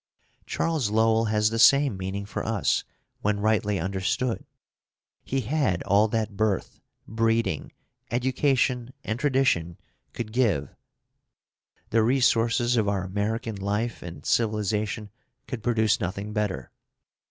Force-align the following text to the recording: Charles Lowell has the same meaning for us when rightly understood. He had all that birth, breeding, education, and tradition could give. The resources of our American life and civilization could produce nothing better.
Charles 0.47 0.89
Lowell 0.89 1.25
has 1.25 1.51
the 1.51 1.59
same 1.59 1.95
meaning 1.95 2.25
for 2.25 2.43
us 2.43 2.83
when 3.19 3.39
rightly 3.39 3.77
understood. 3.79 4.43
He 5.23 5.41
had 5.41 5.83
all 5.83 6.07
that 6.07 6.35
birth, 6.35 6.81
breeding, 7.07 7.71
education, 8.09 8.93
and 9.03 9.19
tradition 9.19 9.77
could 10.13 10.33
give. 10.33 10.73
The 11.91 12.01
resources 12.01 12.77
of 12.77 12.87
our 12.89 13.03
American 13.03 13.57
life 13.57 14.01
and 14.01 14.25
civilization 14.25 15.11
could 15.45 15.61
produce 15.61 15.99
nothing 15.99 16.33
better. 16.33 16.71